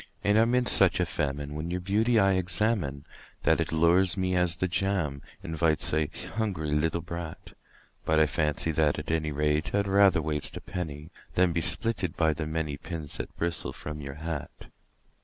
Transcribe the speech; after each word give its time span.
And 0.23 0.39
I 0.39 0.41
am 0.41 0.55
in 0.55 0.65
such 0.65 0.99
a 0.99 1.05
famine 1.05 1.53
when 1.53 1.69
your 1.69 1.79
beauty 1.79 2.17
I 2.17 2.31
examine 2.33 3.05
That 3.43 3.61
it 3.61 3.71
lures 3.71 4.17
me 4.17 4.35
as 4.35 4.55
the 4.57 4.67
jam 4.67 5.21
invites 5.43 5.93
a 5.93 6.09
hungry 6.37 6.71
little 6.71 7.01
brat; 7.01 7.53
But 8.03 8.19
I 8.19 8.25
fancy 8.25 8.71
that, 8.71 8.97
at 8.97 9.11
any 9.11 9.31
rate, 9.31 9.75
I'd 9.75 9.85
rather 9.87 10.19
waste 10.19 10.57
a 10.57 10.61
penny 10.61 11.11
Than 11.35 11.53
be 11.53 11.61
spitted 11.61 12.17
by 12.17 12.33
the 12.33 12.47
many 12.47 12.77
pins 12.77 13.17
that 13.17 13.37
bristle 13.37 13.73
from 13.73 14.01
your 14.01 14.15
hat. 14.15 14.71